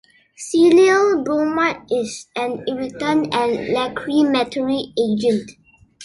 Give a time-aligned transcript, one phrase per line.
[0.35, 5.51] Xylyl bromide is an irritant and lachrymatory agent.